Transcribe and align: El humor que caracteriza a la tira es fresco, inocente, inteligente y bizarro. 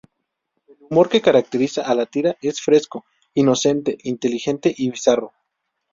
El 0.67 0.77
humor 0.79 1.09
que 1.09 1.21
caracteriza 1.21 1.83
a 1.83 1.93
la 1.93 2.07
tira 2.07 2.35
es 2.41 2.59
fresco, 2.59 3.05
inocente, 3.35 3.99
inteligente 4.01 4.73
y 4.75 4.89
bizarro. 4.89 5.31